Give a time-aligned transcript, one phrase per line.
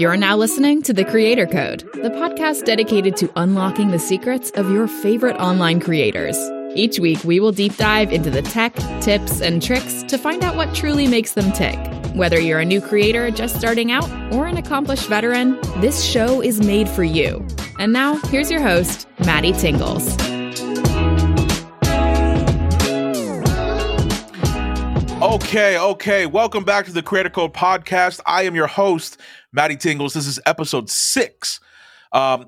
[0.00, 4.70] You're now listening to The Creator Code, the podcast dedicated to unlocking the secrets of
[4.70, 6.38] your favorite online creators.
[6.74, 10.56] Each week, we will deep dive into the tech, tips, and tricks to find out
[10.56, 11.78] what truly makes them tick.
[12.14, 16.64] Whether you're a new creator just starting out or an accomplished veteran, this show is
[16.64, 17.46] made for you.
[17.78, 20.16] And now, here's your host, Matty Tingles.
[25.30, 26.26] Okay, okay.
[26.26, 28.18] Welcome back to the Creator Code Podcast.
[28.26, 29.20] I am your host,
[29.52, 30.12] Matty Tingles.
[30.12, 31.60] This is episode six.
[32.10, 32.46] Um,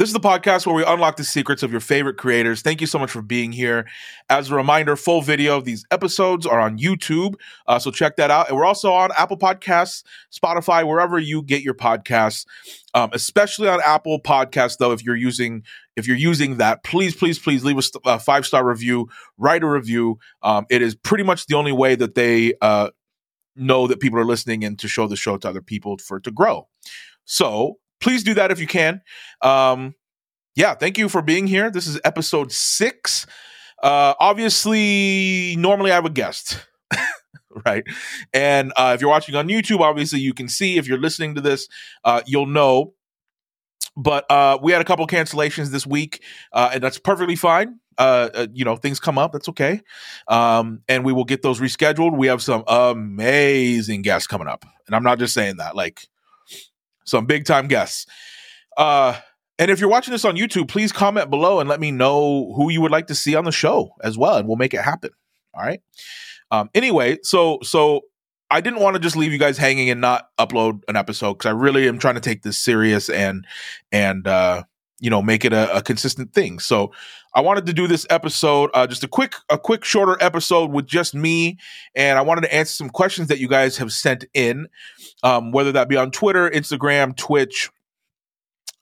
[0.00, 2.62] this is the podcast where we unlock the secrets of your favorite creators.
[2.62, 3.86] Thank you so much for being here.
[4.30, 7.34] As a reminder, full video of these episodes are on YouTube,
[7.66, 8.48] uh, so check that out.
[8.48, 12.46] And we're also on Apple Podcasts, Spotify, wherever you get your podcasts.
[12.94, 15.64] Um, especially on Apple Podcasts, though, if you're using
[15.96, 19.68] if you're using that, please, please, please leave a a five star review, write a
[19.68, 20.18] review.
[20.42, 22.88] Um, it is pretty much the only way that they uh,
[23.54, 26.24] know that people are listening and to show the show to other people for it
[26.24, 26.68] to grow.
[27.26, 29.02] So please do that if you can.
[29.42, 29.94] Um,
[30.56, 31.70] yeah, thank you for being here.
[31.70, 33.26] This is episode six.
[33.82, 36.66] Uh, obviously, normally I have a guest,
[37.64, 37.84] right?
[38.34, 40.76] And uh, if you're watching on YouTube, obviously you can see.
[40.76, 41.68] If you're listening to this,
[42.04, 42.94] uh, you'll know.
[43.96, 46.22] But uh, we had a couple cancellations this week,
[46.52, 47.80] uh, and that's perfectly fine.
[47.98, 49.32] Uh, uh, you know, things come up.
[49.32, 49.80] That's okay.
[50.28, 52.16] Um, and we will get those rescheduled.
[52.16, 55.76] We have some amazing guests coming up, and I'm not just saying that.
[55.76, 56.08] Like
[57.10, 58.06] some big time guests.
[58.76, 59.18] Uh,
[59.58, 62.70] and if you're watching this on YouTube, please comment below and let me know who
[62.70, 65.10] you would like to see on the show as well, and we'll make it happen.
[65.52, 65.82] All right.
[66.50, 68.02] Um, anyway, so so
[68.50, 71.50] I didn't want to just leave you guys hanging and not upload an episode because
[71.50, 73.46] I really am trying to take this serious and
[73.92, 74.64] and uh,
[75.00, 76.58] you know make it a, a consistent thing.
[76.58, 76.92] So
[77.34, 80.86] I wanted to do this episode, uh, just a quick a quick shorter episode with
[80.86, 81.58] just me,
[81.94, 84.68] and I wanted to answer some questions that you guys have sent in,
[85.22, 87.70] um, whether that be on Twitter, Instagram, Twitch.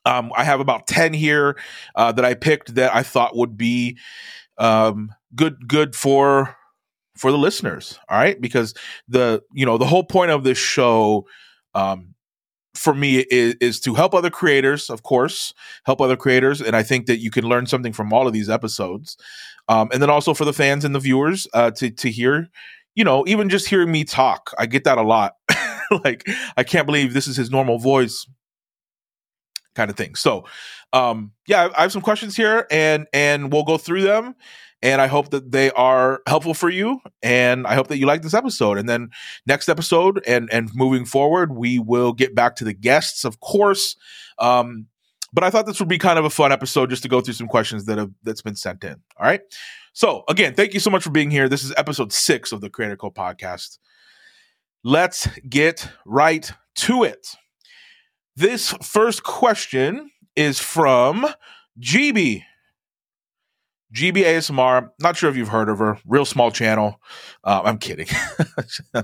[0.05, 1.57] Um, I have about ten here
[1.95, 3.97] uh, that I picked that I thought would be
[4.57, 6.55] um, good good for
[7.15, 7.99] for the listeners.
[8.09, 8.73] All right, because
[9.07, 11.25] the you know the whole point of this show
[11.75, 12.15] um,
[12.75, 15.53] for me is, is to help other creators, of course,
[15.85, 18.49] help other creators, and I think that you can learn something from all of these
[18.49, 19.17] episodes,
[19.67, 22.47] um, and then also for the fans and the viewers uh, to to hear,
[22.95, 25.33] you know, even just hearing me talk, I get that a lot.
[26.03, 26.27] like
[26.57, 28.27] I can't believe this is his normal voice,
[29.75, 30.15] kind of thing.
[30.15, 30.45] So,
[30.93, 34.35] um, yeah, I have some questions here, and and we'll go through them
[34.81, 37.01] and I hope that they are helpful for you.
[37.21, 38.77] And I hope that you like this episode.
[38.77, 39.09] And then
[39.45, 43.95] next episode and and moving forward, we will get back to the guests, of course.
[44.37, 44.87] Um,
[45.33, 47.35] but I thought this would be kind of a fun episode just to go through
[47.35, 48.95] some questions that have that's been sent in.
[49.17, 49.41] All right.
[49.93, 51.49] So again, thank you so much for being here.
[51.49, 53.79] This is episode six of the Creator Code podcast.
[54.83, 57.35] Let's get right to it.
[58.37, 61.27] This first question is from
[61.81, 62.43] GB.
[63.93, 67.01] GB ASMR, not sure if you've heard of her, real small channel.
[67.43, 68.07] Uh, I'm kidding.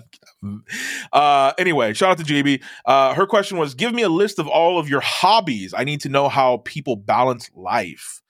[1.14, 2.62] uh, anyway, shout out to GB.
[2.86, 5.74] Uh, her question was Give me a list of all of your hobbies.
[5.76, 8.22] I need to know how people balance life.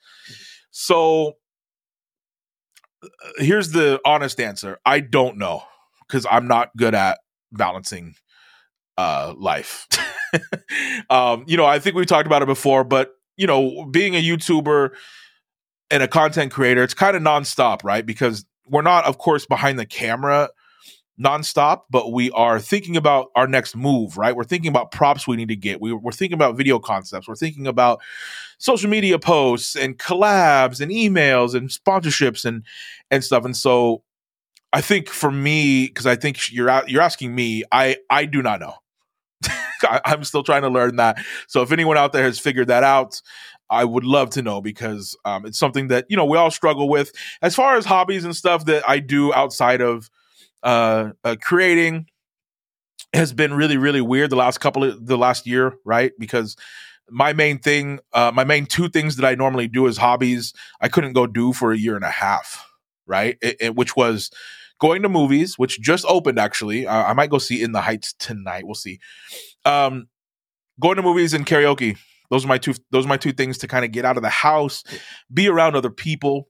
[0.70, 1.34] So
[3.02, 3.08] uh,
[3.38, 5.62] here's the honest answer I don't know
[6.06, 7.18] because I'm not good at
[7.52, 8.14] balancing
[8.96, 9.86] uh, life.
[11.10, 14.22] um, you know, I think we talked about it before, but, you know, being a
[14.22, 14.90] YouTuber,
[15.90, 18.04] and a content creator, it's kind of nonstop, right?
[18.04, 20.50] Because we're not, of course, behind the camera
[21.20, 24.36] nonstop, but we are thinking about our next move, right?
[24.36, 25.80] We're thinking about props we need to get.
[25.80, 27.26] We, are thinking about video concepts.
[27.26, 28.00] We're thinking about
[28.58, 32.64] social media posts and collabs and emails and sponsorships and
[33.10, 33.44] and stuff.
[33.44, 34.02] And so,
[34.72, 38.60] I think for me, because I think you're you're asking me, I I do not
[38.60, 38.74] know.
[39.82, 41.18] I, I'm still trying to learn that.
[41.46, 43.20] So if anyone out there has figured that out,
[43.70, 46.88] I would love to know because um, it's something that you know we all struggle
[46.88, 47.12] with.
[47.42, 50.10] As far as hobbies and stuff that I do outside of
[50.62, 52.06] uh, uh, creating,
[53.12, 56.12] has been really really weird the last couple of the last year, right?
[56.18, 56.56] Because
[57.08, 60.88] my main thing, uh, my main two things that I normally do as hobbies, I
[60.88, 62.68] couldn't go do for a year and a half,
[63.06, 63.38] right?
[63.40, 64.30] It, it, which was
[64.80, 66.86] going to movies, which just opened actually.
[66.86, 68.66] I might go see In the Heights tonight.
[68.66, 68.98] We'll see.
[69.64, 70.08] Um,
[70.80, 71.96] going to movies and karaoke
[72.30, 74.22] those are my two those are my two things to kind of get out of
[74.22, 74.84] the house,
[75.32, 76.48] be around other people.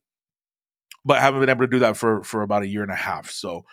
[1.04, 2.96] But I haven't been able to do that for for about a year and a
[2.96, 3.30] half.
[3.30, 3.64] So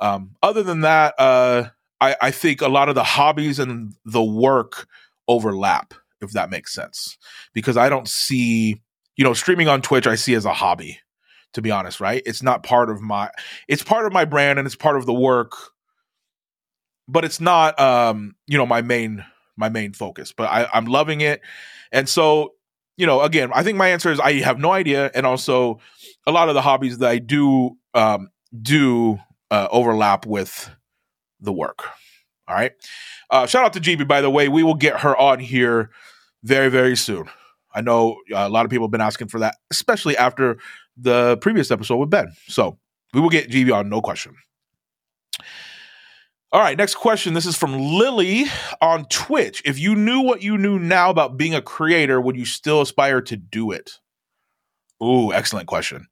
[0.00, 1.68] um, other than that, uh,
[2.00, 4.86] I, I think a lot of the hobbies and the work
[5.28, 7.18] overlap, if that makes sense.
[7.52, 8.80] Because I don't see,
[9.16, 10.98] you know, streaming on Twitch, I see as a hobby,
[11.52, 12.22] to be honest, right?
[12.24, 13.30] It's not part of my
[13.68, 15.52] it's part of my brand and it's part of the work,
[17.06, 19.24] but it's not um, you know, my main
[19.60, 20.32] my main focus.
[20.32, 21.40] But I, I'm loving it,
[21.92, 22.54] and so
[22.96, 25.78] you know, again, I think my answer is I have no idea, and also
[26.26, 28.30] a lot of the hobbies that I do um,
[28.60, 29.18] do
[29.50, 30.70] uh, overlap with
[31.40, 31.84] the work.
[32.46, 32.72] All right.
[33.30, 34.48] Uh, shout out to GB, by the way.
[34.48, 35.90] We will get her on here
[36.42, 37.26] very, very soon.
[37.72, 40.58] I know uh, a lot of people have been asking for that, especially after
[40.96, 42.32] the previous episode with Ben.
[42.48, 42.78] So
[43.14, 44.34] we will get GB on, no question.
[46.52, 47.34] All right, next question.
[47.34, 48.46] This is from Lily
[48.80, 49.62] on Twitch.
[49.64, 53.20] If you knew what you knew now about being a creator, would you still aspire
[53.22, 54.00] to do it?
[55.00, 56.08] Ooh, excellent question.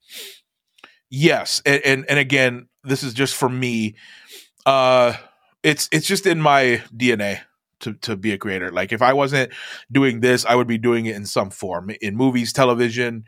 [1.11, 3.96] Yes, and and, and again, this is just for me.
[4.64, 5.14] Uh,
[5.64, 7.41] it's it's just in my DNA
[7.81, 8.70] to to be a creator.
[8.70, 9.52] Like if I wasn't
[9.91, 13.25] doing this, I would be doing it in some form in movies, television,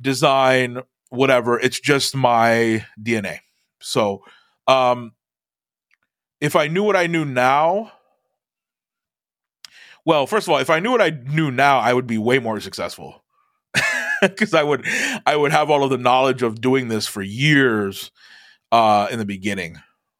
[0.00, 0.80] design,
[1.10, 1.60] whatever.
[1.60, 3.38] It's just my DNA.
[3.80, 4.24] So,
[4.66, 5.12] um
[6.40, 7.92] if I knew what I knew now,
[10.04, 12.38] well, first of all, if I knew what I knew now, I would be way
[12.38, 13.22] more successful.
[14.36, 14.84] Cuz I would
[15.26, 18.10] I would have all of the knowledge of doing this for years
[18.72, 19.78] uh in the beginning,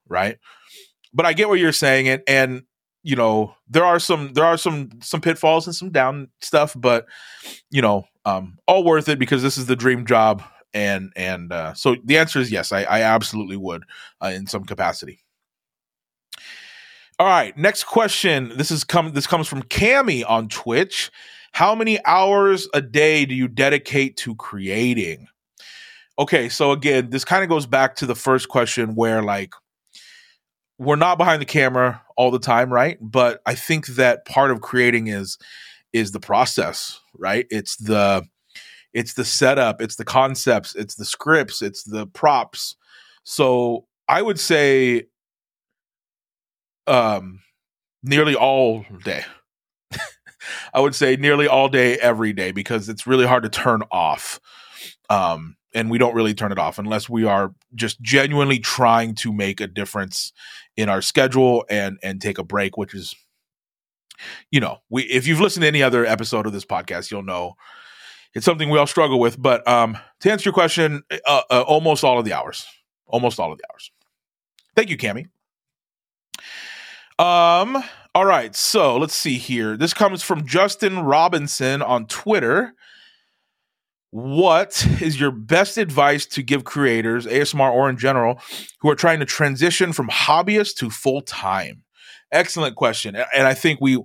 [0.08, 0.38] right?
[1.12, 2.62] But I get what you're saying and and
[3.02, 7.06] you know, there are some there are some some pitfalls and some down stuff, but
[7.70, 10.43] you know, um all worth it because this is the dream job
[10.73, 13.84] and and uh so the answer is yes, I I absolutely would
[14.23, 15.20] uh, in some capacity.
[17.20, 18.50] All right, next question.
[18.56, 19.12] This is come.
[19.12, 21.11] This comes from Cami on Twitch.
[21.52, 25.28] How many hours a day do you dedicate to creating?
[26.19, 29.52] Okay, so again, this kind of goes back to the first question where like
[30.78, 32.96] we're not behind the camera all the time, right?
[33.02, 35.37] But I think that part of creating is
[35.93, 37.46] is the process, right?
[37.50, 38.25] It's the
[38.94, 42.76] it's the setup, it's the concepts, it's the scripts, it's the props.
[43.25, 45.10] So I would say
[46.87, 47.41] um,
[48.03, 49.25] nearly all day.
[50.75, 54.41] I would say nearly all day, every day, because it's really hard to turn off.
[55.09, 59.32] Um, and we don't really turn it off unless we are just genuinely trying to
[59.32, 60.32] make a difference
[60.77, 63.15] in our schedule and and take a break, which is,
[64.50, 67.55] you know, we if you've listened to any other episode of this podcast, you'll know
[68.35, 69.41] it's something we all struggle with.
[69.41, 72.67] But um, to answer your question, uh, uh, almost all of the hours,
[73.06, 73.91] almost all of the hours.
[74.75, 75.26] Thank you, Cami.
[77.20, 77.84] Um,
[78.14, 79.76] all right, so let's see here.
[79.76, 82.72] This comes from Justin Robinson on Twitter.
[84.11, 88.40] What is your best advice to give creators, ASMR or in general,
[88.81, 91.82] who are trying to transition from hobbyist to full time?
[92.32, 94.02] Excellent question, and I think we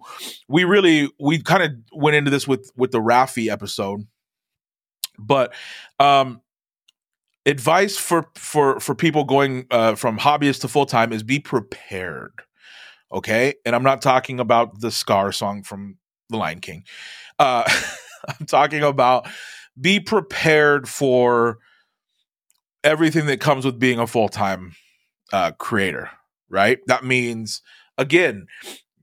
[0.49, 4.05] we really we kind of went into this with with the Rafi episode,
[5.17, 5.53] but
[6.01, 6.41] um,
[7.45, 12.41] advice for for for people going uh, from hobbyist to full time is be prepared
[13.15, 13.55] Okay.
[13.65, 15.97] And I'm not talking about the Scar song from
[16.29, 16.83] The Lion King.
[17.39, 17.63] Uh,
[18.39, 19.27] I'm talking about
[19.79, 21.59] be prepared for
[22.83, 24.73] everything that comes with being a full time
[25.31, 26.09] uh, creator,
[26.49, 26.79] right?
[26.87, 27.61] That means,
[27.97, 28.47] again,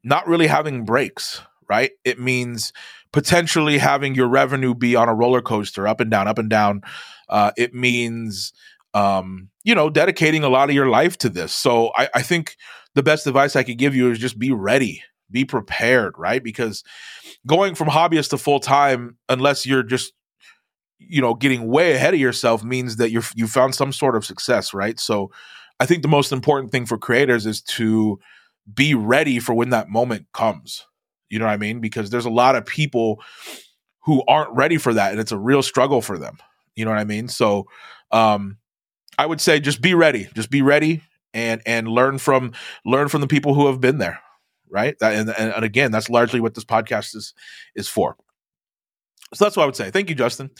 [0.05, 1.93] not really having breaks, right?
[2.05, 2.73] It means
[3.13, 6.83] potentially having your revenue be on a roller coaster, up and down, up and down.
[7.31, 8.53] Uh, it means,
[8.93, 11.53] um, you know, dedicating a lot of your life to this.
[11.53, 12.57] So I, I think
[12.95, 16.43] the best advice I could give you is just be ready, be prepared, right?
[16.43, 16.85] Because
[17.47, 20.13] going from hobbyist to full time, unless you're just
[20.99, 24.25] you know getting way ahead of yourself means that you're you found some sort of
[24.25, 25.01] success right?
[25.01, 25.31] So
[25.81, 28.21] i think the most important thing for creators is to
[28.73, 30.87] be ready for when that moment comes.
[31.29, 31.81] You know what i mean?
[31.81, 33.21] Because there's a lot of people
[34.05, 36.39] who aren't ready for that and it's a real struggle for them.
[36.77, 37.29] You know what i mean?
[37.29, 37.67] So
[38.13, 38.59] um
[39.19, 40.29] i would say just be ready.
[40.35, 41.03] Just be ready
[41.35, 42.53] and and learn from
[42.85, 44.21] learn from the people who have been there
[44.73, 44.97] right?
[45.03, 47.35] And, and, and again that's largely what this podcast is
[47.77, 48.17] is for.
[49.35, 49.91] So that's what i would say.
[49.91, 50.51] Thank you justin.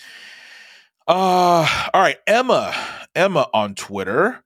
[1.09, 2.19] Uh all right.
[2.29, 2.73] Emma
[3.17, 4.45] emma on twitter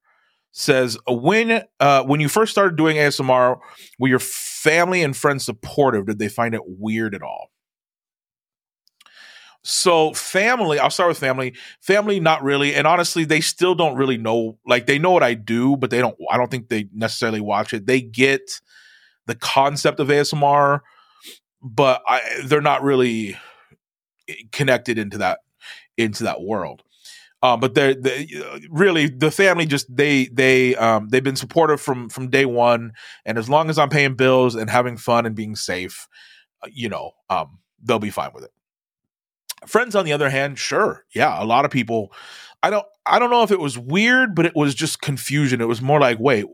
[0.53, 3.59] says when uh when you first started doing asmr
[3.99, 6.07] were your family and friends supportive?
[6.07, 7.51] Did they find it weird at all
[9.67, 11.55] so family, I'll start with family.
[11.81, 14.59] Family, not really, and honestly, they still don't really know.
[14.65, 16.17] Like they know what I do, but they don't.
[16.31, 17.85] I don't think they necessarily watch it.
[17.85, 18.61] They get
[19.27, 20.83] the concept of ASMR,
[21.61, 23.37] but I, they're not really
[24.29, 25.41] eh, connected into that
[25.97, 26.85] into that world.
[27.43, 28.29] Um, but they're, they
[28.71, 32.93] really the family just they they um, they've been supportive from from day one,
[33.25, 36.07] and as long as I'm paying bills and having fun and being safe,
[36.63, 38.53] uh, you know, um, they'll be fine with it.
[39.67, 42.13] Friends, on the other hand, sure, yeah, a lot of people.
[42.63, 45.61] I don't, I don't know if it was weird, but it was just confusion.
[45.61, 46.47] It was more like, wait,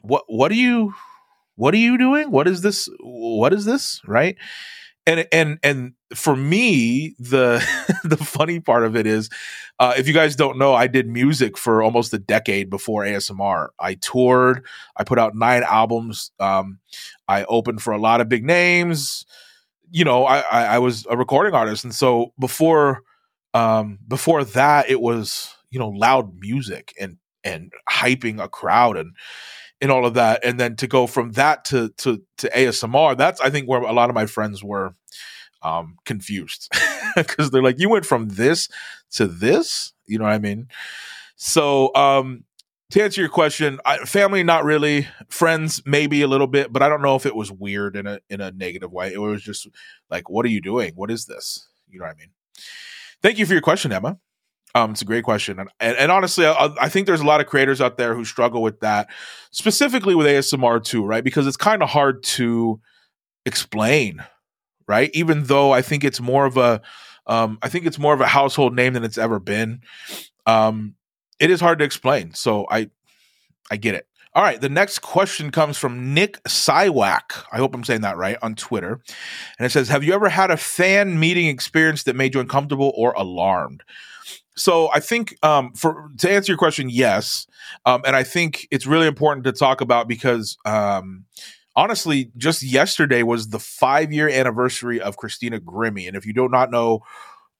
[0.00, 0.94] what, what do you,
[1.56, 2.30] what are you doing?
[2.30, 2.88] What is this?
[3.00, 4.00] What is this?
[4.06, 4.36] Right?
[5.06, 7.64] And and and for me, the
[8.04, 9.28] the funny part of it is,
[9.78, 13.68] uh, if you guys don't know, I did music for almost a decade before ASMR.
[13.78, 14.64] I toured.
[14.96, 16.30] I put out nine albums.
[16.40, 16.78] Um,
[17.28, 19.24] I opened for a lot of big names.
[19.90, 23.02] You know, I, I, I was a recording artist, and so before
[23.54, 29.14] um, before that, it was you know loud music and and hyping a crowd and
[29.80, 30.44] and all of that.
[30.44, 33.92] And then to go from that to to to ASMR that's I think where a
[33.92, 34.94] lot of my friends were
[35.62, 36.68] um confused
[37.16, 38.68] because they're like you went from this
[39.12, 39.92] to this?
[40.06, 40.68] You know what I mean?
[41.36, 42.44] So um
[42.90, 46.88] to answer your question I, family not really friends maybe a little bit but I
[46.88, 49.68] don't know if it was weird in a in a negative way it was just
[50.10, 52.30] like what are you doing what is this you know what I mean
[53.22, 54.18] thank you for your question Emma
[54.74, 57.40] um, it's a great question, and and, and honestly, I, I, think there's a lot
[57.40, 59.08] of creators out there who struggle with that,
[59.50, 61.24] specifically with ASMR too, right?
[61.24, 62.80] Because it's kind of hard to
[63.44, 64.24] explain,
[64.86, 65.10] right?
[65.12, 66.80] Even though I think it's more of a,
[67.26, 69.80] um, I think it's more of a household name than it's ever been.
[70.46, 70.94] Um,
[71.40, 72.90] it is hard to explain, so I,
[73.70, 74.06] I get it.
[74.32, 77.44] All right, the next question comes from Nick Siwak.
[77.50, 79.00] I hope I'm saying that right on Twitter.
[79.58, 82.92] And it says, Have you ever had a fan meeting experience that made you uncomfortable
[82.96, 83.82] or alarmed?
[84.54, 87.48] So I think um, for to answer your question, yes,
[87.86, 91.24] um, and I think it's really important to talk about because um,
[91.74, 96.48] honestly, just yesterday was the five year anniversary of Christina Grimmie, and if you do
[96.48, 97.00] not know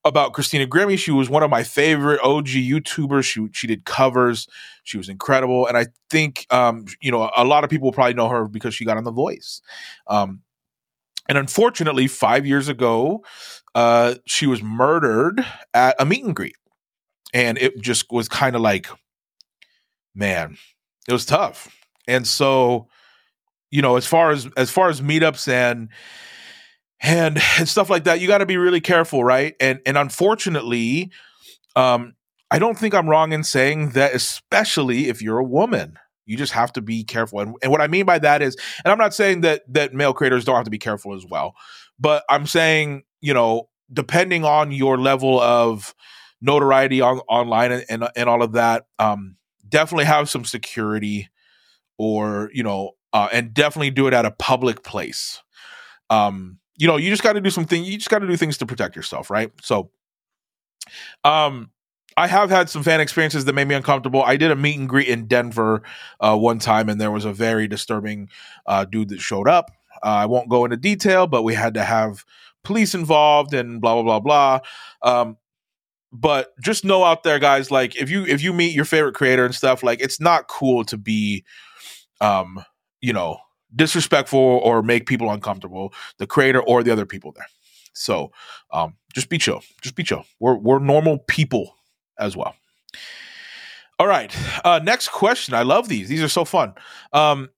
[0.04, 3.24] about Christina Grimmie, she was one of my favorite OG YouTubers.
[3.24, 4.48] She she did covers,
[4.82, 8.28] she was incredible, and I think um, you know a lot of people probably know
[8.28, 9.60] her because she got on The Voice.
[10.06, 10.40] Um,
[11.28, 13.22] and unfortunately, five years ago,
[13.74, 16.56] uh, she was murdered at a meet and greet.
[17.32, 18.88] And it just was kind of like
[20.14, 20.56] man
[21.08, 21.74] it was tough.
[22.08, 22.88] And so
[23.70, 25.88] you know as far as as far as meetups and
[27.02, 31.10] and, and stuff like that you got to be really careful right and and unfortunately
[31.76, 32.14] um
[32.50, 36.52] i don't think i'm wrong in saying that especially if you're a woman you just
[36.52, 39.14] have to be careful and, and what i mean by that is and i'm not
[39.14, 41.54] saying that that male creators don't have to be careful as well
[41.98, 45.94] but i'm saying you know depending on your level of
[46.40, 48.86] notoriety on online and, and, and all of that.
[48.98, 49.36] Um,
[49.68, 51.28] definitely have some security,
[51.98, 55.42] or you know, uh, and definitely do it at a public place.
[56.08, 57.84] Um, you know, you just got to do something.
[57.84, 59.52] You just got to do things to protect yourself, right?
[59.60, 59.90] So,
[61.24, 61.70] um,
[62.16, 64.22] I have had some fan experiences that made me uncomfortable.
[64.22, 65.82] I did a meet and greet in Denver
[66.20, 68.30] uh, one time, and there was a very disturbing
[68.64, 69.70] uh, dude that showed up.
[70.02, 72.24] Uh, I won't go into detail, but we had to have
[72.64, 74.60] police involved and blah blah blah blah.
[75.02, 75.36] Um,
[76.12, 79.44] but just know out there guys like if you if you meet your favorite creator
[79.44, 81.44] and stuff like it's not cool to be
[82.20, 82.64] um
[83.00, 83.38] you know
[83.74, 87.46] disrespectful or make people uncomfortable the creator or the other people there.
[87.92, 88.32] So
[88.72, 90.24] um just be chill just be chill.
[90.38, 91.76] We're we're normal people
[92.18, 92.54] as well.
[93.98, 94.34] All right
[94.64, 95.54] uh next question.
[95.54, 96.08] I love these.
[96.08, 96.74] These are so fun.
[97.12, 97.50] Um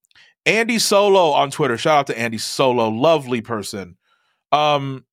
[0.45, 1.79] andy solo on twitter.
[1.79, 2.89] Shout out to andy solo.
[2.89, 3.97] Lovely person.
[4.51, 5.05] Um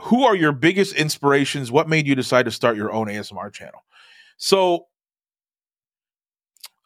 [0.00, 1.72] who are your biggest inspirations?
[1.72, 3.84] What made you decide to start your own ASMR channel?
[4.36, 4.86] So,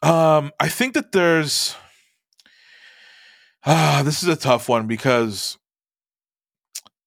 [0.01, 1.75] um, I think that there's,
[3.65, 5.57] ah, this is a tough one because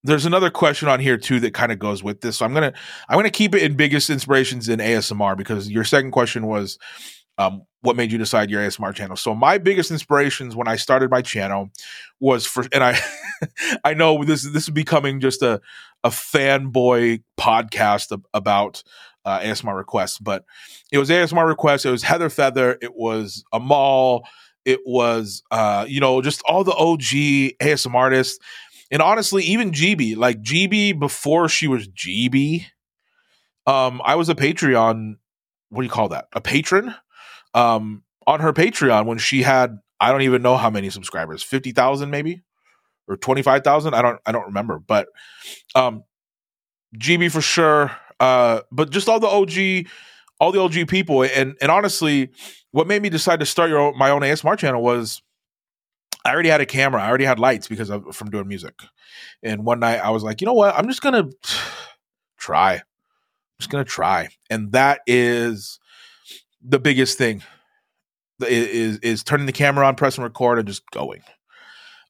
[0.04, 2.38] there's another question on here too that kind of goes with this.
[2.38, 2.72] So I'm gonna
[3.08, 6.78] I'm gonna keep it in biggest inspirations in ASMR because your second question was
[7.38, 9.16] um, what made you decide your ASMR channel?
[9.16, 11.70] So my biggest inspirations when I started my channel
[12.18, 12.98] was for, and I,
[13.84, 15.60] I know this this is becoming just a
[16.04, 18.82] a fanboy podcast about
[19.24, 20.44] uh, ASMR requests, but
[20.92, 21.84] it was ASMR requests.
[21.84, 22.78] It was Heather Feather.
[22.80, 24.24] It was Amal.
[24.66, 27.00] It was uh, you know just all the OG
[27.62, 28.38] ASMR artists,
[28.90, 30.16] and honestly, even GB.
[30.16, 32.66] Like GB before she was GB.
[33.66, 35.14] Um, I was a Patreon.
[35.70, 36.26] What do you call that?
[36.32, 36.94] A patron
[37.54, 41.72] um, on her Patreon when she had I don't even know how many subscribers, fifty
[41.72, 42.42] thousand maybe,
[43.08, 43.94] or twenty five thousand.
[43.94, 45.06] I don't I don't remember, but
[45.74, 46.04] um,
[46.98, 47.92] GB for sure.
[48.18, 49.86] Uh, but just all the OG,
[50.40, 52.30] all the OG people, and and honestly,
[52.72, 55.22] what made me decide to start your my own ASMR channel was
[56.24, 58.74] I already had a camera, I already had lights because of from doing music,
[59.42, 61.28] and one night I was like, you know what, I'm just gonna
[62.38, 62.82] try, I'm
[63.60, 65.78] just gonna try, and that is
[66.62, 67.42] the biggest thing
[68.42, 71.22] is is turning the camera on, pressing record, and just going.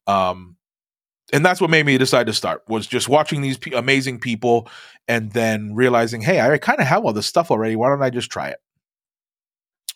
[0.07, 0.57] Um,
[1.33, 4.69] and that's what made me decide to start was just watching these p- amazing people,
[5.09, 7.77] and then realizing, hey, I kind of have all this stuff already.
[7.77, 8.59] Why don't I just try it?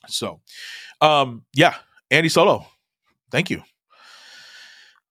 [0.09, 0.41] So,
[1.01, 1.75] um, yeah,
[2.11, 2.67] Andy Solo,
[3.31, 3.63] thank you.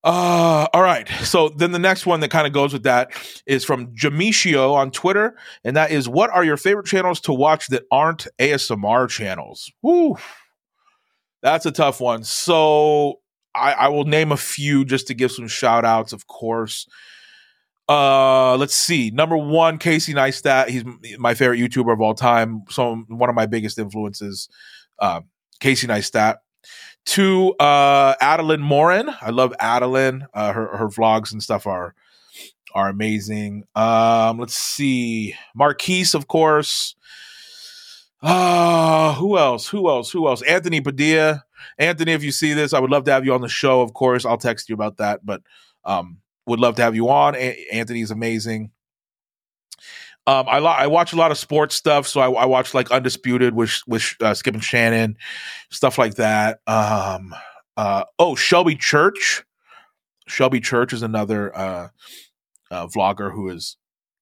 [0.03, 1.09] Uh, all right.
[1.23, 3.11] So then the next one that kind of goes with that
[3.45, 5.35] is from Jamisio on Twitter,
[5.65, 10.17] and that is, "What are your favorite channels to watch that aren't ASMR channels?" Woo,
[11.41, 12.23] that's a tough one.
[12.23, 13.19] So
[13.59, 16.87] I, I will name a few just to give some shout outs, of course.
[17.87, 19.09] Uh, let's see.
[19.09, 20.69] Number one, Casey Neistat.
[20.69, 20.83] He's
[21.17, 22.63] my favorite YouTuber of all time.
[22.69, 24.47] So one of my biggest influences.
[24.99, 25.21] Uh,
[25.59, 26.37] Casey Neistat.
[27.05, 29.09] Two, uh, Adelaine Morin.
[29.21, 30.27] I love Adelaine.
[30.33, 31.95] Uh, her her vlogs and stuff are
[32.75, 33.63] are amazing.
[33.75, 35.33] Um, let's see.
[35.55, 36.95] Marques, of course.
[38.21, 39.67] Uh, who else?
[39.69, 40.11] Who else?
[40.11, 40.41] Who else?
[40.43, 41.45] Anthony Padilla.
[41.77, 43.81] Anthony, if you see this, I would love to have you on the show.
[43.81, 45.25] Of course, I'll text you about that.
[45.25, 45.41] But
[45.85, 47.35] um, would love to have you on.
[47.35, 48.71] A- Anthony's amazing.
[50.27, 52.91] Um, I, lo- I watch a lot of sports stuff, so I, I watch like
[52.91, 55.17] Undisputed with with uh, Skip and Shannon,
[55.71, 56.59] stuff like that.
[56.67, 57.33] Um,
[57.77, 59.43] uh, oh, Shelby Church.
[60.27, 61.87] Shelby Church is another uh,
[62.69, 63.77] uh, vlogger who is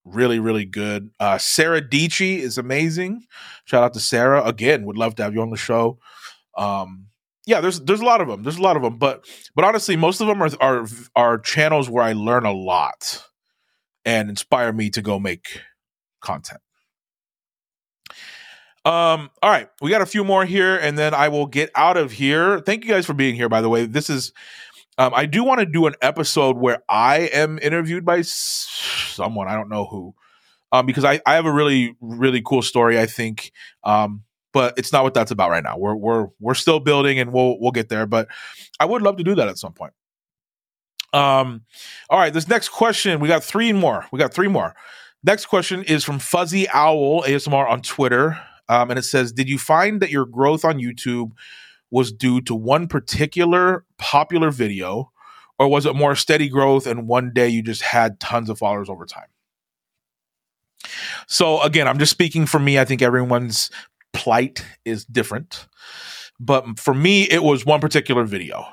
[0.06, 1.10] really really good.
[1.20, 3.26] Uh, Sarah Dietschy is amazing.
[3.66, 4.86] Shout out to Sarah again.
[4.86, 6.00] Would love to have you on the show.
[6.58, 7.08] Um,
[7.48, 8.44] yeah, there's there's a lot of them.
[8.44, 9.26] There's a lot of them, but
[9.56, 13.24] but honestly, most of them are are are channels where I learn a lot
[14.04, 15.62] and inspire me to go make
[16.22, 16.60] content.
[18.84, 21.96] Um, all right, we got a few more here, and then I will get out
[21.96, 22.60] of here.
[22.60, 23.48] Thank you guys for being here.
[23.48, 24.34] By the way, this is
[24.98, 29.56] um, I do want to do an episode where I am interviewed by someone I
[29.56, 30.16] don't know who,
[30.74, 33.00] um, because I I have a really really cool story.
[33.00, 33.54] I think
[33.86, 34.24] um
[34.58, 35.78] but it's not what that's about right now.
[35.78, 38.28] We're we're we're still building and we'll we'll get there, but
[38.80, 39.94] I would love to do that at some point.
[41.14, 41.62] Um
[42.10, 44.08] all right, this next question, we got three more.
[44.12, 44.74] We got three more.
[45.24, 48.40] Next question is from Fuzzy Owl ASMR on Twitter.
[48.68, 51.34] Um, and it says, Did you find that your growth on YouTube
[51.92, 55.12] was due to one particular popular video,
[55.60, 58.90] or was it more steady growth and one day you just had tons of followers
[58.90, 59.28] over time?
[61.28, 62.80] So again, I'm just speaking for me.
[62.80, 63.70] I think everyone's
[64.14, 65.68] plight is different.
[66.40, 68.66] But for me, it was one particular video.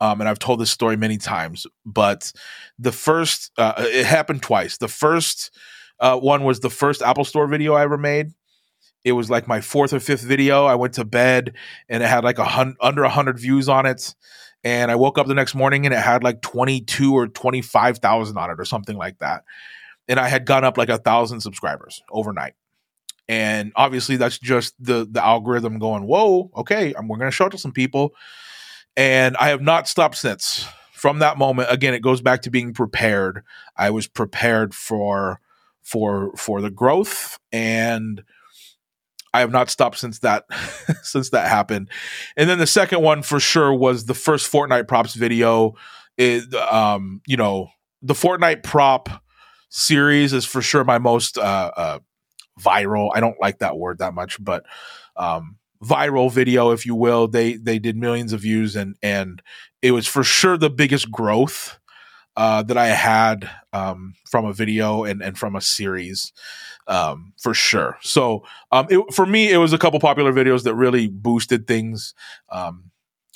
[0.00, 2.32] Um, and I've told this story many times, but
[2.76, 4.78] the first, uh, it happened twice.
[4.78, 5.56] The first
[6.00, 8.32] uh, one was the first Apple Store video I ever made.
[9.04, 10.64] It was like my fourth or fifth video.
[10.64, 11.54] I went to bed
[11.88, 14.14] and it had like a hun- under a hundred views on it.
[14.64, 18.50] And I woke up the next morning and it had like 22 or 25,000 on
[18.50, 19.44] it or something like that.
[20.08, 22.54] And I had gone up like a thousand subscribers overnight
[23.32, 27.50] and obviously that's just the the algorithm going whoa okay we're going to show it
[27.50, 28.14] to some people.
[28.94, 30.66] And i have not stopped since.
[30.92, 33.42] From that moment again it goes back to being prepared.
[33.74, 35.40] I was prepared for
[35.82, 38.22] for for the growth and
[39.34, 40.44] i have not stopped since that
[41.02, 41.88] since that happened.
[42.36, 45.74] And then the second one for sure was the first fortnite props video.
[46.18, 47.70] It um you know
[48.02, 49.08] the fortnite prop
[49.70, 51.98] series is for sure my most uh, uh
[52.60, 53.10] viral.
[53.14, 54.64] I don't like that word that much, but
[55.16, 57.28] um, viral video, if you will.
[57.28, 59.42] They they did millions of views, and and
[59.80, 61.78] it was for sure the biggest growth
[62.36, 66.32] uh, that I had um, from a video and and from a series,
[66.86, 67.98] um, for sure.
[68.02, 72.14] So um, it, for me, it was a couple popular videos that really boosted things.
[72.50, 72.90] Um,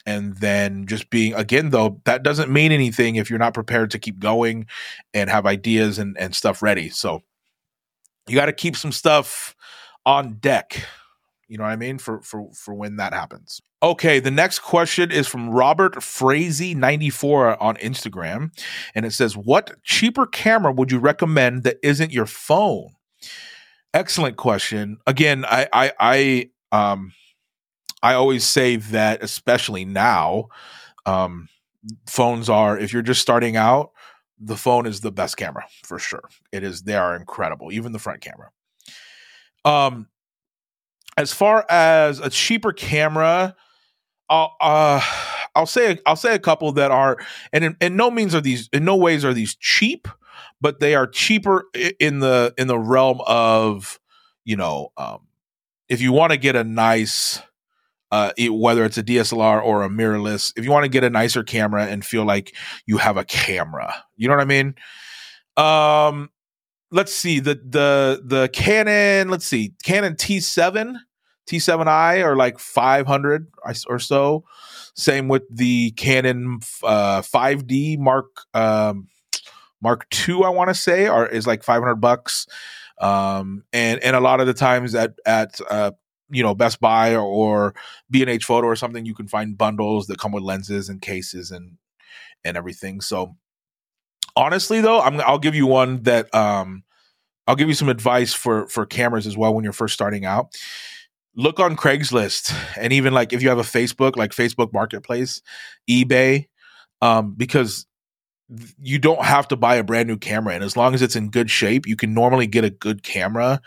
[0.07, 3.99] and then just being again though that doesn't mean anything if you're not prepared to
[3.99, 4.67] keep going
[5.13, 7.23] and have ideas and, and stuff ready so
[8.29, 9.55] you got to keep some stuff
[10.05, 10.87] on deck.
[11.49, 11.99] You know what I mean?
[11.99, 13.61] For for for when that happens.
[13.83, 18.51] Okay, the next question is from Robert Frazee 94 on Instagram.
[18.95, 22.95] And it says, What cheaper camera would you recommend that isn't your phone?
[23.95, 24.99] Excellent question.
[25.07, 27.13] Again, I I I um
[28.03, 30.49] I always say that, especially now,
[31.07, 31.49] um,
[32.07, 33.91] phones are if you're just starting out,
[34.39, 36.29] the phone is the best camera for sure.
[36.53, 38.51] It is they are incredible, even the front camera.
[39.65, 40.09] Um
[41.17, 43.57] as far as a cheaper camera,
[44.29, 45.01] I'll uh
[45.55, 47.17] I'll say I'll say a couple that are
[47.53, 50.09] and in, in no means are these in no ways are these cheap,
[50.61, 51.65] but they are cheaper
[51.99, 53.99] in the in the realm of
[54.45, 55.21] you know um
[55.89, 57.41] if you want to get a nice
[58.11, 61.11] uh, it, whether it's a DSLR or a mirrorless, if you want to get a
[61.11, 62.55] nicer camera and feel like
[62.87, 64.75] you have a camera, you know what I mean?
[65.57, 66.31] Um,
[66.91, 69.29] let's see the the the Canon.
[69.29, 70.97] Let's see Canon T7,
[71.49, 73.47] T7i are like 500
[73.89, 74.45] or so.
[74.95, 79.09] Same with the Canon uh, 5D Mark um,
[79.81, 80.43] Mark II.
[80.45, 82.47] I want to say are is like 500 bucks.
[82.99, 85.93] Um, and and a lot of the times at at uh,
[86.31, 87.75] you know Best Buy or, or
[88.11, 91.77] B&H Photo or something, you can find bundles that come with lenses and cases and
[92.45, 93.01] and everything.
[93.01, 93.37] So
[94.37, 96.85] honestly though, I'm I'll give you one that um
[97.47, 100.55] I'll give you some advice for for cameras as well when you're first starting out.
[101.35, 105.43] Look on Craigslist and even like if you have a Facebook, like Facebook Marketplace,
[105.89, 106.47] eBay,
[107.03, 107.87] um, because
[108.79, 111.31] you don't have to buy a brand new camera, and as long as it's in
[111.31, 113.61] good shape, you can normally get a good camera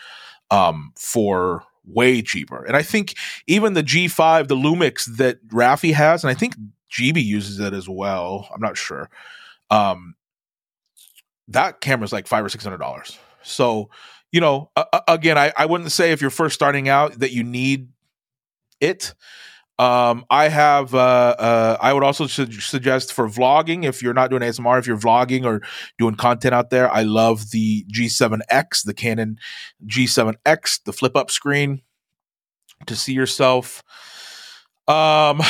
[0.52, 2.64] um, for way cheaper.
[2.64, 3.16] And I think
[3.48, 6.56] even the G5, the Lumix that Rafi has, and I think
[6.92, 8.50] GB uses it as well.
[8.54, 9.10] I'm not sure.
[9.70, 10.16] Um,
[11.48, 13.18] that camera's like five or six hundred dollars.
[13.44, 13.90] So,
[14.32, 17.44] you know, uh, again, I, I wouldn't say if you're first starting out that you
[17.44, 17.90] need
[18.80, 19.14] it.
[19.80, 20.94] Um, I have.
[20.94, 24.86] Uh, uh, I would also su- suggest for vlogging if you're not doing ASMR, if
[24.86, 25.62] you're vlogging or
[25.98, 26.92] doing content out there.
[26.92, 29.40] I love the G7X, the Canon
[29.88, 31.82] G7X, the flip up screen
[32.88, 33.82] to see yourself.
[34.90, 35.42] Um,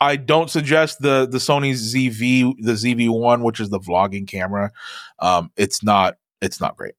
[0.00, 4.72] I don't suggest the the Sony ZV the ZV1, which is the vlogging camera.
[5.20, 6.94] Um, it's not it's not great.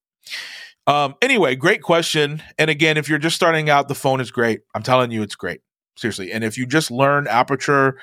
[0.87, 2.41] Um, anyway, great question.
[2.57, 4.61] And again, if you're just starting out, the phone is great.
[4.73, 5.61] I'm telling you, it's great.
[6.01, 6.31] Seriously.
[6.31, 7.99] And if you just learn aperture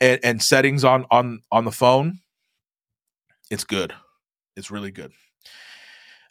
[0.00, 2.20] and, and settings on on on the phone,
[3.50, 3.92] it's good.
[4.56, 5.12] It's really good.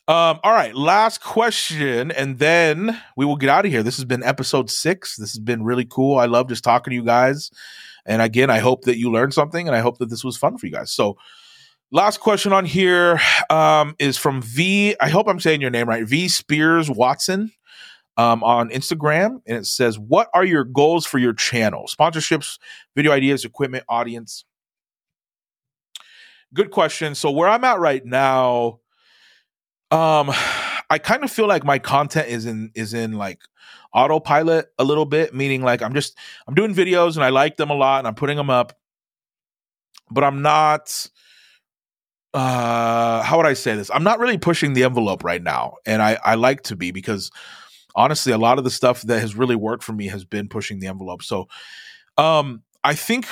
[0.08, 3.84] Um, all right, last question, and then we will get out of here.
[3.84, 5.16] This has been episode six.
[5.16, 6.18] This has been really cool.
[6.18, 7.52] I love just talking to you guys.
[8.08, 10.58] And again, I hope that you learned something and I hope that this was fun
[10.58, 10.92] for you guys.
[10.92, 11.18] So,
[11.92, 14.96] last question on here um, is from V.
[15.00, 16.04] I hope I'm saying your name right.
[16.04, 17.52] V Spears Watson
[18.18, 19.42] um, on Instagram.
[19.48, 21.86] And it says, What are your goals for your channel?
[21.88, 22.60] Sponsorships,
[22.96, 24.46] video ideas, equipment, audience.
[26.54, 27.16] Good question.
[27.16, 28.80] So, where I'm at right now,
[29.90, 30.32] um,
[30.90, 33.40] I kind of feel like my content is in is in like
[33.94, 37.70] autopilot a little bit, meaning like I'm just I'm doing videos and I like them
[37.70, 38.78] a lot and I'm putting them up,
[40.10, 41.08] but I'm not
[42.34, 43.90] uh how would I say this?
[43.94, 45.76] I'm not really pushing the envelope right now.
[45.86, 47.32] And I I like to be because
[47.96, 50.80] honestly a lot of the stuff that has really worked for me has been pushing
[50.80, 51.24] the envelope.
[51.24, 51.48] So
[52.18, 53.28] um I think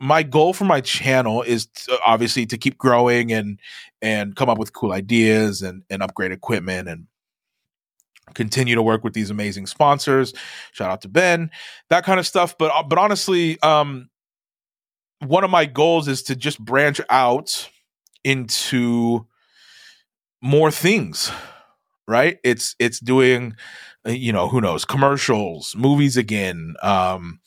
[0.00, 3.58] my goal for my channel is to, obviously to keep growing and
[4.02, 7.06] and come up with cool ideas and and upgrade equipment and
[8.34, 10.32] continue to work with these amazing sponsors.
[10.72, 11.50] Shout out to ben
[11.90, 12.56] that kind of stuff.
[12.58, 14.08] But uh, but honestly um
[15.20, 17.70] one of my goals is to just branch out
[18.24, 19.26] into
[20.42, 21.30] more things
[22.06, 22.38] right?
[22.44, 23.56] It's it's doing uh,
[24.06, 27.40] you know who knows commercials movies again um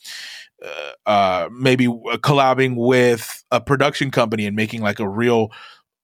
[0.64, 5.50] uh, uh maybe collabing with a production company and making like a real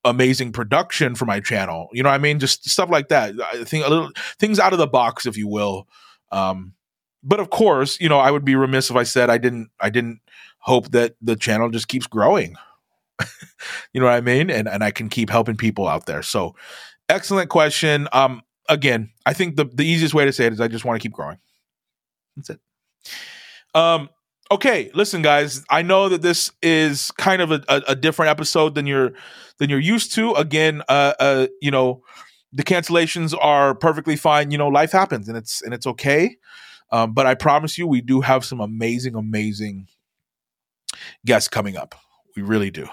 [0.04, 1.88] amazing production for my channel.
[1.92, 2.38] You know what I mean?
[2.38, 3.34] Just stuff like that.
[3.52, 5.88] I think a little things out of the box, if you will.
[6.30, 6.74] Um,
[7.22, 9.90] but of course, you know, I would be remiss if I said I didn't I
[9.90, 10.20] didn't
[10.58, 12.56] hope that the channel just keeps growing.
[13.92, 14.50] you know what I mean?
[14.50, 16.22] And and I can keep helping people out there.
[16.22, 16.54] So
[17.08, 18.08] excellent question.
[18.12, 21.00] Um again, I think the the easiest way to say it is I just want
[21.00, 21.38] to keep growing.
[22.36, 22.60] That's it.
[23.74, 24.08] Um
[24.50, 28.74] okay listen guys i know that this is kind of a, a, a, different episode
[28.74, 29.12] than you're
[29.58, 30.32] than you're used to.
[30.34, 32.02] Again uh, uh you know
[32.52, 34.50] the cancellations are perfectly fine.
[34.50, 36.36] You know life happens and it's and it's okay.
[36.92, 39.88] Um, but i promise you we do have some amazing amazing
[41.24, 41.94] guests coming up.
[42.36, 42.88] We really do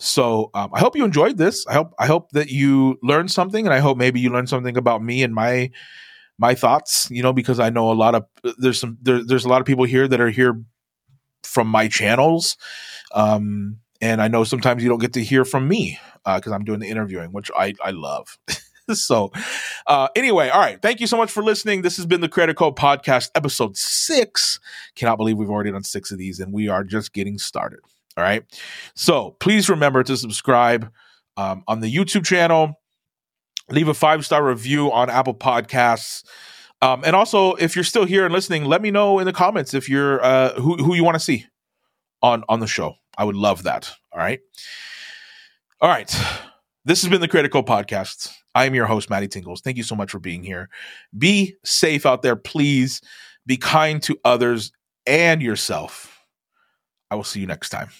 [0.00, 3.66] so um, i hope you enjoyed this i hope i hope that you learned something
[3.66, 5.70] and i hope maybe you learned something about me and my
[6.40, 8.24] my thoughts, you know, because I know a lot of
[8.56, 10.60] there's some there, there's a lot of people here that are here
[11.44, 12.56] from my channels,
[13.12, 16.64] um, and I know sometimes you don't get to hear from me because uh, I'm
[16.64, 18.38] doing the interviewing, which I I love.
[18.94, 19.30] so,
[19.86, 20.80] uh, anyway, all right.
[20.80, 21.82] Thank you so much for listening.
[21.82, 24.60] This has been the Creator Code Podcast, episode six.
[24.94, 27.80] Cannot believe we've already done six of these, and we are just getting started.
[28.20, 28.44] All right.
[28.94, 30.92] So please remember to subscribe
[31.36, 32.76] um, on the YouTube channel
[33.70, 36.24] leave a five star review on Apple Podcasts.
[36.82, 39.74] Um, and also, if you're still here and listening, let me know in the comments
[39.74, 41.46] if you're uh, who who you want to see
[42.22, 42.94] on on the show.
[43.16, 43.92] I would love that.
[44.12, 44.40] All right,
[45.80, 46.14] all right.
[46.86, 48.32] This has been the Creator Code Podcast.
[48.54, 49.60] I am your host, Matty Tingles.
[49.60, 50.70] Thank you so much for being here.
[51.16, 53.02] Be safe out there, please.
[53.44, 54.72] Be kind to others
[55.06, 56.24] and yourself.
[57.10, 57.90] I will see you next time.